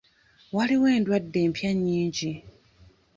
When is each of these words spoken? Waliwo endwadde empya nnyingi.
Waliwo 0.55 0.87
endwadde 0.95 1.39
empya 1.45 1.71
nnyingi. 1.75 2.31